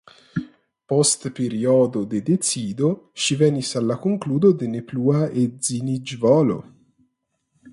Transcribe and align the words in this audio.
Post 0.91 1.25
periodo 1.39 2.01
de 2.13 2.21
decido 2.29 2.89
ŝi 3.25 3.37
venis 3.43 3.69
al 3.81 3.87
la 3.93 3.99
konkludo 4.07 4.51
de 4.63 4.71
ne 4.77 4.83
plua 4.93 5.21
edziniĝvolo. 5.43 6.57